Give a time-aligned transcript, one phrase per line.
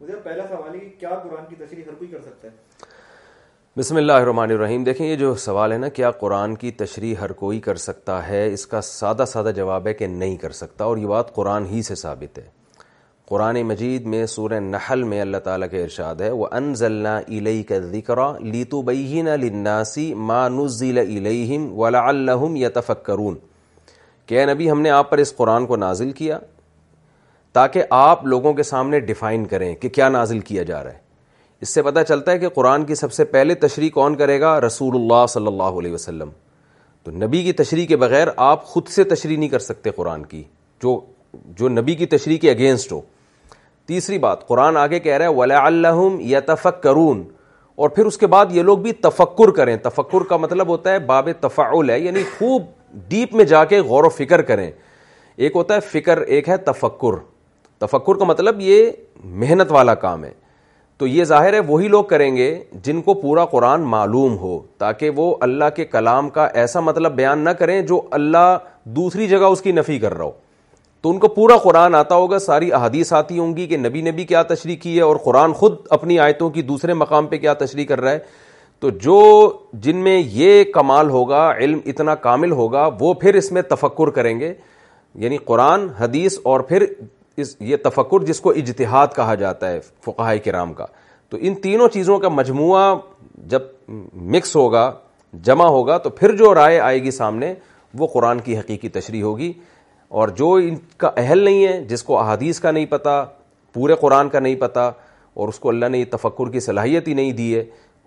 [0.00, 2.52] مجھے پہلا سوال ہے کہ کیا قرآن کی تشریح ہر کوئی کر سکتا ہے؟
[3.76, 7.32] بسم اللہ الرحمن الرحیم۔ دیکھیں یہ جو سوال ہے نا، کیا قرآن کی تشریح ہر
[7.32, 10.96] کوئی کر سکتا ہے؟ اس کا سادہ سادہ جواب ہے کہ نہیں کر سکتا، اور
[10.96, 12.46] یہ بات قرآن ہی سے ثابت ہے۔
[13.28, 17.62] قرآن مجید میں سورہ نحل میں اللہ تعالیٰ کے ارشاد ہے وہ ان ضلع علیہ
[17.68, 23.38] کا ذکر لیتو بہین لناسی ما نزل علیہم ولا الحم یا تفکرون
[24.28, 26.38] کہ نبی، ہم نے آپ پر اس قرآن کو نازل کیا
[27.54, 30.98] تاکہ آپ لوگوں کے سامنے ڈیفائن کریں کہ کیا نازل کیا جا رہا ہے۔
[31.60, 34.60] اس سے پتہ چلتا ہے کہ قرآن کی سب سے پہلے تشریح کون کرے گا؟
[34.60, 36.28] رسول اللہ صلی اللہ علیہ وسلم۔
[37.02, 40.42] تو نبی کی تشریح کے بغیر آپ خود سے تشریح نہیں کر سکتے قرآن کی،
[40.82, 41.00] جو
[41.34, 43.00] جو نبی کی تشریح کے اگینسٹ ہو۔
[43.86, 46.40] تیسری بات، قرآن آگے کہہ رہا ہے ولا الحم یا
[46.82, 47.22] کرون
[47.74, 50.98] اور پھر اس کے بعد یہ لوگ بھی تفکر کریں۔ تفکر کا مطلب ہوتا ہے
[50.98, 52.62] باب تفاعل ہے یعنی خوب
[53.08, 54.70] ڈیپ میں جا کے غور و فکر کریں۔
[55.36, 57.33] ایک ہوتا ہے فکر، ایک ہے تفکر۔
[57.78, 58.90] تفکر کا مطلب یہ
[59.24, 60.30] محنت والا کام ہے۔
[60.98, 65.10] تو یہ ظاہر ہے وہی لوگ کریں گے جن کو پورا قرآن معلوم ہو، تاکہ
[65.10, 69.60] وہ اللہ کے کلام کا ایسا مطلب بیان نہ کریں جو اللہ دوسری جگہ اس
[69.60, 70.30] کی نفی کر رہا ہو۔
[71.00, 74.24] تو ان کو پورا قرآن آتا ہوگا، ساری احادیث آتی ہوں گی کہ نبی نبی
[74.24, 77.86] کیا تشریح کی ہے اور قرآن خود اپنی آیتوں کی دوسرے مقام پہ کیا تشریح
[77.86, 78.18] کر رہا ہے۔
[78.80, 83.62] تو جو جن میں یہ کمال ہوگا، علم اتنا کامل ہوگا، وہ پھر اس میں
[83.62, 84.54] تفکر کریں گے۔
[85.14, 86.86] یعنی قرآن، حدیث اور پھر
[87.36, 90.86] اس یہ تفکر جس کو اجتہاد کہا جاتا ہے فقہ کرام کا،
[91.28, 92.96] تو ان تینوں چیزوں کا مجموعہ
[93.34, 93.62] جب
[94.14, 94.92] مکس ہوگا،
[95.32, 97.54] جمع ہوگا، تو پھر جو رائے آئے گی سامنے،
[97.94, 99.52] وہ قرآن کی حقیقی تشریح ہوگی۔
[100.08, 103.34] اور جو ان کا اہل نہیں ہے، جس کو احادیث کا نہیں پتہ
[103.72, 104.92] پورے قرآن کا نہیں پتہ
[105.34, 107.64] اور اس کو اللہ نے یہ تفکر کی صلاحیت ہی نہیں دی ہے،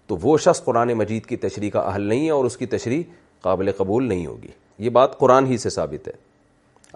[0.08, 3.04] تو وہ شخص قرآن مجید کی تشریح کا اہل نہیں ہے اور اس کی تشریح
[3.42, 6.27] قابل قبول نہیں ہوگی۔ یہ بات قرآن ہی سے ثابت ہے۔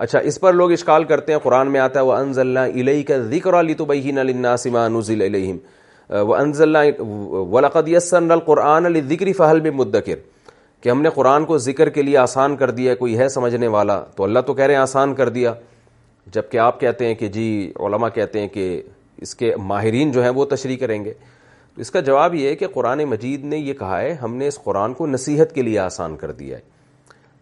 [0.01, 3.03] اچھا اس پر لوگ اشکال کرتے ہیں، قرآن میں آتا ہے وہ انض اللہ علیہ
[3.07, 5.57] کا ذکر علی تو بہین الناسما نزل علیہم
[6.09, 7.01] وہ انض اللہ
[7.51, 10.19] ولقد یسن القرآن علی ذکری فہل میں مدکر
[10.83, 13.99] کہ ہم نے قرآن کو ذکر کے لیے آسان کر دیا، کوئی ہے سمجھنے والا؟
[14.15, 15.53] تو اللہ تو کہہ رہے ہیں آسان کر دیا.
[16.27, 18.81] جبکہ آپ کہتے ہیں کہ جی علماء کہتے ہیں کہ
[19.17, 21.13] اس کے ماہرین جو ہیں وہ تشریح کریں گے.
[21.77, 24.47] تو اس کا جواب یہ ہے کہ قرآن مجید نے یہ کہا ہے، ہم نے
[24.47, 26.61] اس قرآن کو نصیحت کے لیے آسان کر دیا ہے.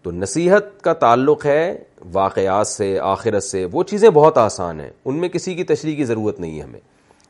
[0.02, 1.78] تو نصیحت کا تعلق ہے،
[2.14, 6.06] واقعات سے، آخرت سے، وہ چیزیں بہت آسان ہیں۔ ان میں کسی کی تشریح کی
[6.06, 6.80] ضرورت نہیں ہے ہمیں۔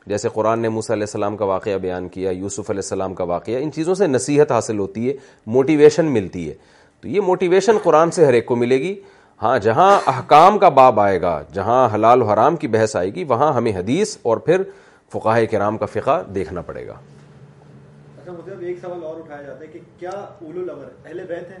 [0.06, 3.54] جیسے قرآن نے موسیٰ علیہ السلام کا واقعہ بیان کیا، یوسف علیہ السلام کا واقعہ،
[3.60, 5.14] ان چیزوں سے نصیحت حاصل ہوتی ہے
[5.46, 6.54] موٹیویشن ملتی ہے۔
[7.00, 9.00] تو یہ موٹیویشن قرآن سے ہر ایک کو ملے گی۔
[9.42, 13.24] ہاں جہاں احکام کا باب آئے گا، جہاں حلال و حرام کی بحث آئے گی،
[13.24, 14.62] وہاں ہمیں حدیث اور پھر
[15.12, 19.78] فقاہ کرام کا فقہ دیکھنا پڑے گا۔ اچھا ایک سوال اور اٹھایا جاتا ہے کہ
[19.98, 20.72] کیا اولو
[21.04, 21.58] اہل بیت ہیں؟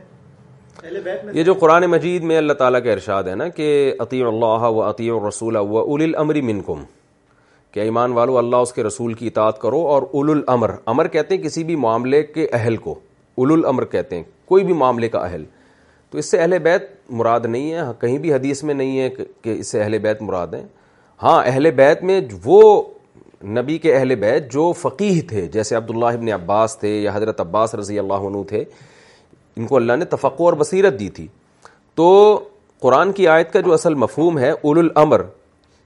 [1.34, 4.82] یہ جو قرآن مجید میں اللہ تعالیٰ کا ارشاد ہے نا کہ عطی اللہ و
[4.82, 6.82] عطی الرسول و اول الامر منکم،
[7.74, 11.36] کہ ایمان والو اللہ اس کے رسول کی اطاعت کرو اور اول الامر، امر کہتے
[11.36, 12.94] ہیں کسی بھی معاملے کے اہل کو
[13.38, 15.44] اول الامر کہتے ہیں، کوئی بھی معاملے کا اہل۔
[16.12, 19.08] تو اس سے اہل بیت مراد نہیں ہے، کہیں بھی حدیث میں نہیں ہے
[19.42, 20.66] کہ اس سے اہل بیت مراد ہیں۔
[21.20, 22.82] ہاں اہل بیت میں وہ
[23.58, 27.74] نبی کے اہل بیت جو فقیح تھے، جیسے عبداللہ ابن عباس تھے یا حضرت عباس
[27.74, 28.64] رضی اللہ عنہ تھے
[29.56, 31.26] ان کو اللہ نے تفقع اور بصیرت دی تھی۔
[31.94, 32.40] تو
[32.80, 35.20] قرآن کی آیت کا جو اصل مفہوم ہے اول الامر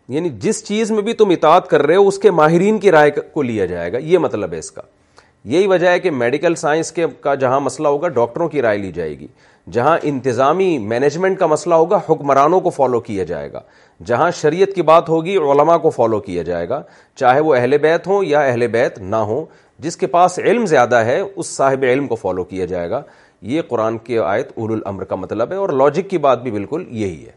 [0.09, 3.11] یعنی جس چیز میں بھی تم اطاعت کر رہے ہو، اس کے ماہرین کی رائے
[3.11, 4.83] کو لیا جائے گا۔ یہ مطلب ہے اس کا۔
[5.45, 8.93] یہی وجہ ہے کہ میڈیکل سائنس کے کا جہاں مسئلہ ہوگا، ڈاکٹروں کی رائے لی
[8.93, 9.27] جائے گی۔
[9.73, 13.61] جہاں انتظامی مینجمنٹ کا مسئلہ ہوگا، حکمرانوں کو فالو کیا جائے گا۔
[14.05, 16.83] جہاں شریعت کی بات ہوگی، علماء کو فالو کیا جائے گا۔
[17.15, 19.45] چاہے وہ اہل بیت ہوں یا اہل بیت نہ ہوں،
[19.79, 23.03] جس کے پاس علم زیادہ ہے، اس صاحب علم کو فالو کیا جائے گا۔
[23.45, 26.85] یہ قرآن کی آیت اول الامر کا مطلب ہے اور لاجک کی بات بھی بالکل
[26.89, 27.33] یہی ہے۔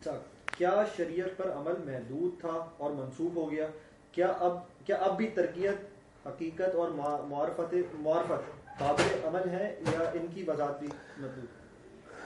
[0.00, 0.12] اچھا،
[0.58, 3.66] کیا شریعت پر عمل محدود تھا اور منسوخ ہو گیا؟
[4.12, 4.56] کیا اب
[4.86, 6.88] کیا اب بھی ترکیت حقیقت اور
[7.28, 11.46] معرفت معرفت قابل عمل ہے یا ان کی وضاحت بھی مطلوب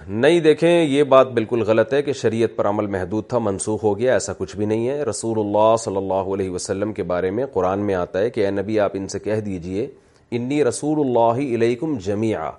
[0.08, 3.98] نہیں دیکھیں یہ بات بالکل غلط ہے کہ شریعت پر عمل محدود تھا منسوخ ہو
[3.98, 7.46] گیا ایسا کچھ بھی نہیں ہے۔ رسول اللہ صلی اللہ علیہ وسلم کے بارے میں
[7.46, 9.86] قرآن میں آتا ہے کہ اے نبی آپ ان سے کہہ دیجیے
[10.30, 12.50] انی رسول اللہ علیکم جمیعہ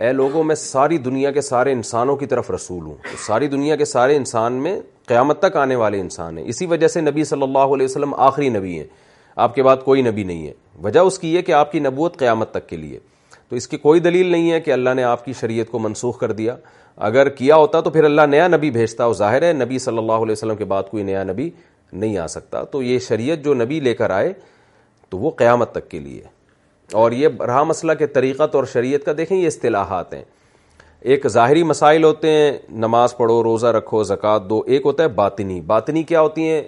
[0.00, 3.76] اے لوگوں، میں ساری دنیا کے سارے انسانوں کی طرف رسول ہوں۔ تو ساری دنیا
[3.76, 7.42] کے سارے انسان میں قیامت تک آنے والے انسان ہیں۔ اسی وجہ سے نبی صلی
[7.42, 8.86] اللہ علیہ وسلم آخری نبی ہیں۔
[9.36, 10.52] آپ کے بعد کوئی نبی نہیں ہے۔
[10.82, 12.98] وجہ اس کی یہ کہ آپ کی نبوت قیامت تک کے لیے۔
[13.48, 16.20] تو اس کی کوئی دلیل نہیں ہے کہ اللہ نے آپ کی شریعت کو منسوخ
[16.20, 16.56] کر دیا۔
[16.96, 20.12] اگر کیا ہوتا تو پھر اللہ نیا نبی بھیجتا۔ وہ ظاہر ہے نبی صلی اللہ
[20.12, 21.50] علیہ وسلم کے بعد کوئی نیا نبی
[21.92, 24.32] نہیں آ سکتا۔ تو یہ شریعت جو نبی لے کر آئے
[25.08, 26.41] تو وہ قیامت تک کے لیے۔
[26.92, 30.24] اور یہ رہا مسئلہ کہ طریقت اور شریعت کا دیکھیں یہ اصطلاحات ہیں۔
[31.00, 35.60] ایک ظاہری مسائل ہوتے ہیں، نماز پڑھو، روزہ رکھو، زکوٰۃ دو، ایک ہوتا ہے باطنی۔
[35.60, 36.62] باطنی کیا ہوتی ہیں؟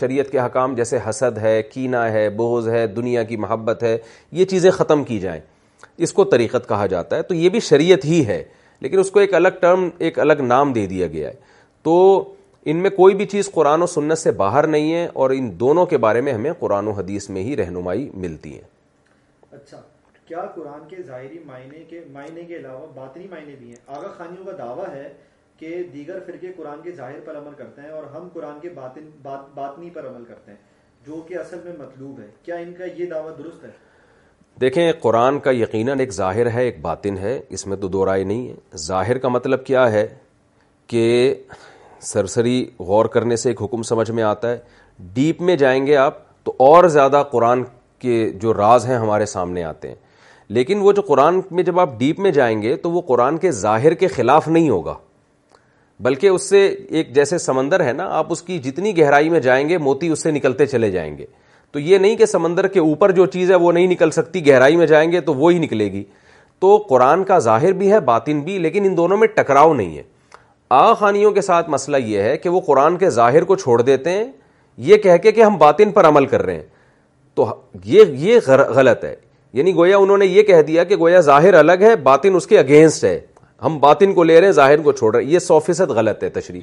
[0.00, 3.98] شریعت کے حکام جیسے حسد ہے کینا ہے بوز ہے، دنیا کی محبت ہے،
[4.32, 5.40] یہ چیزیں ختم کی جائیں۔
[5.98, 8.44] اس کو طریقت کہا جاتا ہے۔ تو یہ بھی شریعت ہی ہے،
[8.80, 11.34] لیکن اس کو ایک الگ ٹرم، ایک الگ نام دے دیا گیا ہے۔
[11.82, 12.24] تو
[12.64, 15.86] ان میں کوئی بھی چیز قرآن و سنت سے باہر نہیں ہے اور ان دونوں
[15.86, 18.79] کے بارے میں ہمیں قرآن و حدیث میں ہی رہنمائی ملتی ہے۔
[20.30, 24.44] کیا قرآن کے ظاہری معنی کے معنی کے علاوہ باطنی معنی بھی ہیں؟ آغا خانیوں
[24.44, 25.12] کا دعویٰ ہے
[25.58, 29.10] کہ دیگر فرقے قرآن کے ظاہر پر عمل کرتے ہیں اور ہم قرآن کے باطن
[29.54, 30.58] باطنی پر عمل کرتے ہیں،
[31.06, 33.70] جو کہ اصل میں مطلوب ہے۔ کیا ان کا یہ دعویٰ درست ہے؟
[34.60, 38.24] دیکھیں، قرآن کا یقیناً ایک ظاہر ہے، ایک باطن ہے، اس میں تو دو رائے
[38.24, 40.06] نہیں ہے ظاہر کا مطلب کیا ہے؟
[40.86, 41.34] کہ
[42.00, 44.58] سرسری غور کرنے سے ایک حکم سمجھ میں آتا ہے۔
[44.98, 47.64] ڈیپ میں جائیں گے آپ تو اور زیادہ قرآن
[47.98, 50.09] کے جو راز ہیں ہمارے سامنے آتے ہیں۔
[50.50, 53.50] لیکن وہ جو قرآن میں جب آپ ڈیپ میں جائیں گے تو وہ قرآن کے
[53.50, 54.94] ظاہر کے خلاف نہیں ہوگا۔
[56.00, 59.68] بلکہ اس سے ایک جیسے سمندر ہے نا، آپ اس کی جتنی گہرائی میں جائیں
[59.68, 61.26] گے، موتی اس سے نکلتے چلے جائیں گے۔
[61.72, 64.76] تو یہ نہیں کہ سمندر کے اوپر جو چیز ہے وہ نہیں نکل سکتی، گہرائی
[64.76, 66.04] میں جائیں گے تو وہ ہی نکلے گی۔
[66.58, 70.02] تو قرآن کا ظاہر بھی ہے، باطن بھی، لیکن ان دونوں میں ٹکراؤ نہیں ہے۔
[70.70, 74.10] آ خانیوں کے ساتھ مسئلہ یہ ہے کہ وہ قرآن کے ظاہر کو چھوڑ دیتے
[74.10, 74.24] ہیں،
[74.76, 76.66] یہ کہہ کے کہ ہم باطن پر عمل کر رہے ہیں۔
[77.34, 77.54] تو
[77.84, 81.72] یہ یہ غلط ہے۔ یعنی گویا انہوں نے یہ کہہ دیا کہ گویا ظاہر الگ
[81.80, 83.20] ہے، باطن اس کے اگینسٹ ہے۔
[83.64, 86.24] ہم باطن کو لے رہے ہیں، ظاہر کو چھوڑ رہے ہیں۔ یہ سو فیصد غلط
[86.24, 86.60] ہے تشریح۔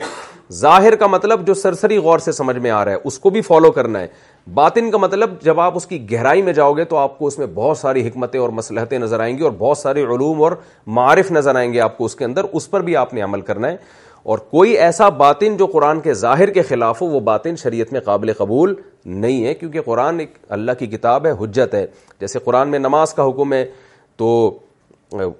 [0.53, 3.41] ظاہر کا مطلب جو سرسری غور سے سمجھ میں آ رہا ہے، اس کو بھی
[3.41, 4.07] فالو کرنا ہے۔
[4.53, 7.39] باطن کا مطلب جب آپ اس کی گہرائی میں جاؤ گے تو آپ کو اس
[7.39, 10.51] میں بہت ساری حکمتیں اور مسلحتیں نظر آئیں گی اور بہت سارے علوم اور
[10.87, 13.41] معارف نظر آئیں گے آپ کو اس کے اندر۔ اس پر بھی آپ نے عمل
[13.41, 13.75] کرنا ہے۔
[14.23, 18.01] اور کوئی ایسا باطن جو قرآن کے ظاہر کے خلاف ہو، وہ باطن شریعت میں
[18.01, 18.75] قابل قبول
[19.07, 21.85] نہیں ہے کیونکہ قرآن ایک اللہ کی کتاب ہے، حجت ہے۔
[22.19, 23.65] جیسے قرآن میں نماز کا حکم ہے،
[24.15, 24.57] تو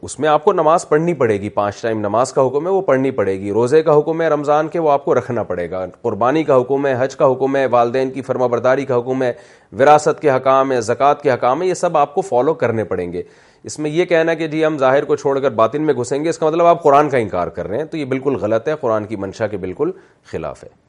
[0.02, 2.82] اس میں آپ کو نماز پڑھنی پڑے گی۔ پانچ ٹائم نماز کا حکم ہے، وہ
[2.82, 5.86] پڑھنی پڑے گی۔ روزے کا حکم ہے، رمضان کے وہ آپ کو رکھنا پڑے گا۔
[6.02, 9.34] قربانی کا حکم ہے، حج کا حکم ہے، والدین کی فرما برداری کا حکم ہے،
[9.80, 13.14] وراثت کے حکام ہے، زکوٰۃ کے حکام ہے، یہ سب آپ کو فالو کرنے پڑیں
[13.14, 13.24] گے۔
[13.64, 16.30] اس میں یہ کہنا کہ جی ہم ظاہر کو چھوڑ کر باطن میں گھسیں گے،
[16.30, 18.74] اس کا مطلب آپ قرآن کا انکار کر رہے ہیں، تو یہ بالکل غلط ہے،
[18.82, 19.92] قرآن کی منشا کے بالکل
[20.32, 20.87] خلاف ہے۔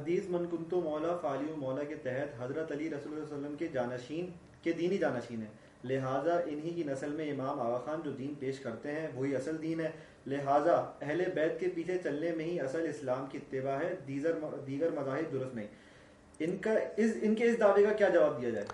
[0.00, 3.54] حدیث من کنتو مولا فالی و مولا کے تحت حضرت علی رسول اللہ علیہ وسلم
[3.58, 4.26] کے جانشین،
[4.62, 8.58] کے دینی جانشین ہیں۔ لہٰذا انہی کی نسل میں امام آغا خان جو دین پیش
[8.58, 9.90] کرتے ہیں، وہی اصل دین ہے۔
[10.26, 14.32] لہٰذا اہل بیت کے پیچھے چلنے میں ہی اصل اسلام کی اتباع ہے، دیگر
[14.66, 15.66] دیگر مذاہب درست نہیں۔
[16.40, 18.66] ان کا، اس، ان کے اس دعوے کا کیا جواب دیا جائے؟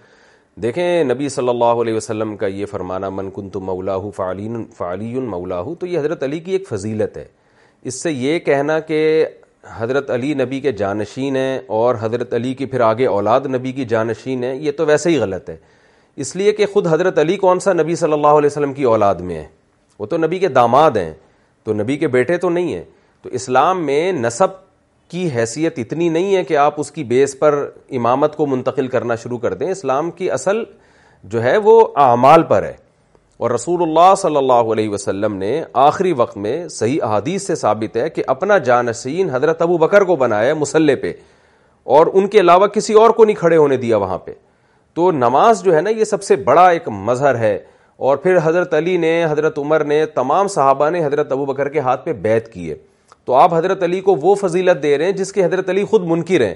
[0.62, 5.20] دیکھیں، نبی صلی اللہ علیہ وسلم کا یہ فرمانا، من کن تو مولا فعلین، فعلی
[5.20, 7.24] مولا تو یہ حضرت علی کی ایک فضیلت ہے۔
[7.82, 9.26] اس سے یہ کہنا کہ
[9.74, 13.84] حضرت علی نبی کے جانشین ہیں اور حضرت علی کی پھر آگے اولاد نبی کی
[13.84, 15.56] جانشین ہیں، یہ تو ویسے ہی غلط ہے۔
[16.16, 19.14] اس لیے کہ خود حضرت علی کون سا نبی صلی اللہ علیہ وسلم کی اولاد
[19.14, 19.46] میں ہے؟
[19.98, 21.14] وہ تو نبی کے داماد ہیں۔
[21.64, 22.84] تو نبی کے بیٹے تو نہیں ہیں۔
[23.22, 24.48] تو اسلام میں نصب
[25.08, 29.14] کی حیثیت اتنی نہیں ہے کہ آپ اس کی بیس پر امامت کو منتقل کرنا
[29.14, 30.64] شروع کر دیں۔ اسلام کی اصل
[31.24, 32.85] جو ہے وہ اعمال پر ہے۔
[33.36, 37.96] اور رسول اللہ صلی اللہ علیہ وسلم نے آخری وقت میں صحیح احادیث سے ثابت
[37.96, 41.12] ہے کہ اپنا جانشین حضرت ابو بکر کو بنایا مسلح پہ
[41.84, 44.32] اور ان کے علاوہ کسی اور کو نہیں کھڑے ہونے دیا وہاں پہ۔
[44.94, 47.58] تو نماز جو ہے نا، یہ سب سے بڑا ایک مظہر ہے۔
[47.96, 51.80] اور پھر حضرت علی نے، حضرت عمر نے، تمام صحابہ نے حضرت ابو بکر کے
[51.80, 52.74] ہاتھ پہ بیت کیے
[53.24, 56.02] تو آپ حضرت علی کو وہ فضیلت دے رہے ہیں جس کے حضرت علی خود
[56.04, 56.54] منکر ہیں۔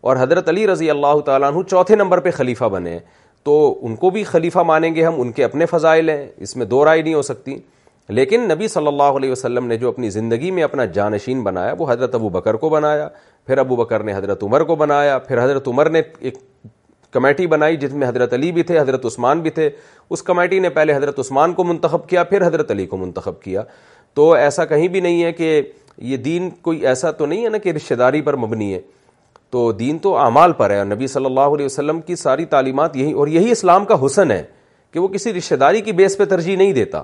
[0.00, 2.98] اور حضرت علی رضی اللہ تعالیٰ عنہ چوتھے نمبر پہ خلیفہ بنے ہیں۔
[3.42, 6.66] تو ان کو بھی خلیفہ مانیں گے ہم، ان کے اپنے فضائل ہیں، اس میں
[6.66, 7.58] دو رائے نہیں ہو سکتی۔
[8.08, 11.92] لیکن نبی صلی اللہ علیہ وسلم نے جو اپنی زندگی میں اپنا جانشین بنایا، وہ
[11.92, 13.08] حضرت ابو بکر کو بنایا،
[13.46, 16.34] پھر ابو بکر نے حضرت عمر کو بنایا، پھر حضرت عمر نے ایک
[17.10, 19.70] کمیٹی بنائی جس میں حضرت علی بھی تھے، حضرت عثمان بھی تھے۔
[20.10, 23.62] اس کمیٹی نے پہلے حضرت عثمان کو منتخب کیا، پھر حضرت علی کو منتخب کیا۔
[24.14, 25.62] تو ایسا کہیں بھی نہیں ہے کہ
[25.98, 28.80] یہ دین کوئی ایسا تو نہیں ہے نا کہ رشتہ داری پر مبنی ہے۔
[29.50, 32.96] تو دین تو اعمال پر ہے اور نبی صلی اللہ علیہ وسلم کی ساری تعلیمات
[32.96, 34.42] یہی اور یہی اسلام کا حسن ہے
[34.92, 37.02] کہ وہ کسی رشتہ داری کی بیس پہ ترجیح نہیں دیتا۔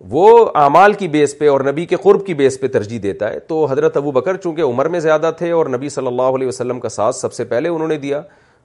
[0.00, 3.38] وہ اعمال کی بیس پہ اور نبی کے قرب کی بیس پہ ترجیح دیتا ہے۔
[3.38, 6.80] تو حضرت ابو بکر چونکہ عمر میں زیادہ تھے اور نبی صلی اللہ علیہ وسلم
[6.80, 8.22] کا ساتھ سب سے پہلے انہوں نے دیا،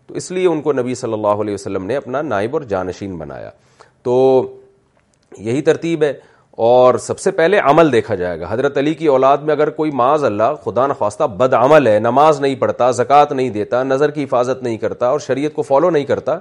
[0.08, 3.18] تو اس لیے ان کو نبی صلی اللہ علیہ وسلم نے اپنا نائب اور جانشین
[3.18, 3.50] بنایا۔
[4.04, 4.44] تو
[5.38, 6.14] یہی ترتیب ہے۔
[6.60, 9.92] اور سب سے پہلے عمل دیکھا جائے گا۔ حضرت علی کی اولاد میں اگر کوئی
[9.92, 14.24] معاذ اللہ خدا نخواستہ بد عمل ہے، نماز نہیں پڑھتا، زکوٰۃ نہیں دیتا، نظر کی
[14.24, 16.38] حفاظت نہیں کرتا اور شریعت کو فالو نہیں کرتا،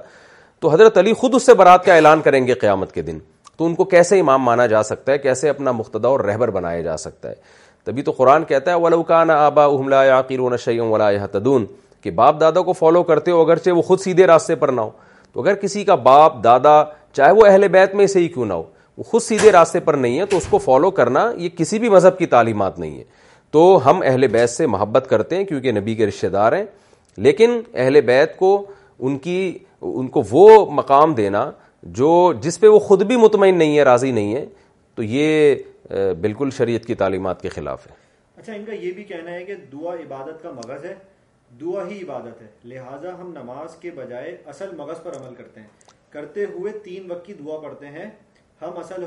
[0.59, 3.17] تو حضرت علی خود اس سے برات کا اعلان کریں گے قیامت کے دن۔
[3.57, 6.81] تو ان کو کیسے امام مانا جا سکتا ہے؟ کیسے اپنا مقتدا اور رہبر بنایا
[6.81, 7.35] جا سکتا ہے؟
[7.83, 11.65] تبھی تو قرآن کہتا ہے ولوکان آبا احملا عقیر شعیم ولا تدون
[12.03, 14.89] کہ باپ دادا کو فالو کرتے ہو اگرچہ وہ خود سیدھے راستے پر نہ ہو۔
[15.33, 16.83] تو اگر کسی کا باپ، دادا،
[17.13, 18.63] چاہے وہ اہل بیت میں سے ہی کیوں نہ ہو
[18.99, 21.89] وہ خود سیدھے راستے پر نہیں ہے، تو اس کو فالو کرنا یہ کسی بھی
[21.89, 23.03] مذہب کی تعلیمات نہیں ہے۔
[23.51, 26.63] تو ہم اہل بیت سے محبت کرتے ہیں کیونکہ نبی کے رشتے دار ہیں،
[27.17, 28.65] لیکن اہل بیت کو
[28.99, 31.51] ان کی، ان کو وہ مقام دینا
[31.83, 34.45] جو جس پہ وہ خود بھی مطمئن نہیں ہے، راضی نہیں ہے،
[34.95, 35.55] تو یہ
[36.21, 37.91] بالکل شریعت کی تعلیمات کے خلاف ہے۔
[38.37, 40.95] اچھا ان کا یہ بھی کہنا ہے کہ دعا عبادت کا مغز ہے،
[41.61, 45.67] دعا ہی عبادت ہے۔ لہٰذا ہم نماز کے بجائے اصل مغز پر عمل کرتے ہیں۔
[46.09, 48.09] کرتے ہوئے تین وقت کی دعا پڑھتے ہیں۔
[48.61, 49.03] ہم اصل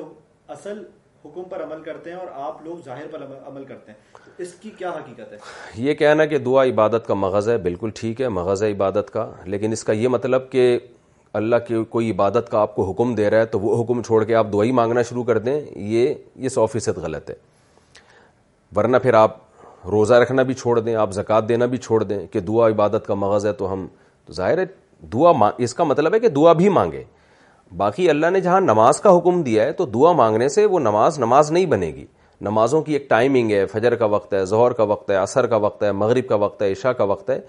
[0.48, 0.82] اصل
[1.24, 3.98] حکم پر عمل کرتے ہیں اور آپ لوگ ظاہر پر عمل کرتے ہیں۔
[4.38, 5.36] اس کی کیا حقیقت ہے؟
[5.74, 9.30] یہ کہنا کہ دعا عبادت کا مغز ہے، بالکل ٹھیک ہے، مغز ہے عبادت کا،
[9.44, 10.78] لیکن اس کا یہ مطلب کہ
[11.32, 14.24] اللہ کی کوئی عبادت کا آپ کو حکم دے رہا ہے تو وہ حکم چھوڑ
[14.24, 17.34] کے آپ دعائی مانگنا شروع کر دیں، یہ یہ سو فیصد غلط ہے۔
[18.76, 19.36] ورنہ پھر آپ
[19.86, 23.14] روزہ رکھنا بھی چھوڑ دیں، آپ زکوٰۃ دینا بھی چھوڑ دیں کہ دعا عبادت کا
[23.14, 23.86] مغز ہے تو ہم،
[24.26, 24.64] تو ظاہر ہے
[25.06, 27.04] دعا اس کا مطلب ہے کہ دعا بھی مانگے۔
[27.76, 31.18] باقی اللہ نے جہاں نماز کا حکم دیا ہے تو دعا مانگنے سے وہ نماز
[31.18, 32.06] نماز نہیں بنے گی۔
[32.40, 35.56] نمازوں کی ایک ٹائمنگ ہے، فجر کا وقت ہے، ظہر کا وقت ہے، عصر کا
[35.56, 37.40] وقت ہے، مغرب کا وقت ہے، عشاء کا وقت ہے۔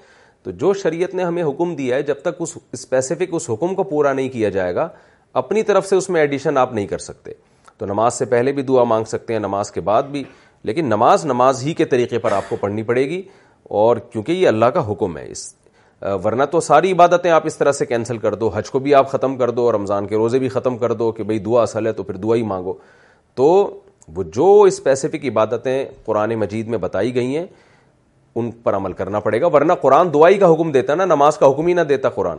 [0.43, 3.83] تو جو شریعت نے ہمیں حکم دیا ہے، جب تک اس اسپیسیفک اس حکم کو
[3.83, 4.89] پورا نہیں کیا جائے گا،
[5.33, 7.31] اپنی طرف سے اس میں ایڈیشن آپ نہیں کر سکتے۔
[7.77, 10.23] تو نماز سے پہلے بھی دعا مانگ سکتے ہیں، نماز کے بعد بھی۔
[10.63, 13.21] لیکن نماز نماز ہی کے طریقے پر آپ کو پڑھنی پڑے گی۔
[13.63, 15.55] اور کیونکہ یہ اللہ کا حکم ہے، اس
[16.03, 19.11] ورنہ تو ساری عبادتیں آپ اس طرح سے کینسل کر دو، حج کو بھی آپ
[19.11, 21.91] ختم کر دو، رمضان کے روزے بھی ختم کر دو کہ بھئی دعا اصل ہے
[21.91, 22.73] تو پھر دعا ہی مانگو۔
[23.35, 23.79] تو
[24.15, 27.45] وہ جو اسپیسیفک عبادتیں قرآن مجید میں بتائی گئی ہیں،
[28.35, 31.49] ان پر عمل کرنا پڑے گا، ورنہ قرآن دعائی کا حکم دیتا نا، نماز کا
[31.49, 32.37] حکم ہی نہ دیتا قرآن۔